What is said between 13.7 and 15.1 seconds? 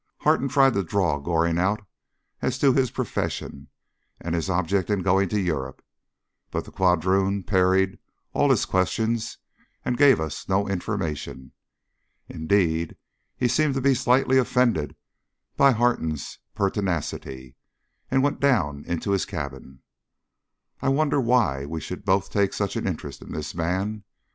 to be slightly offended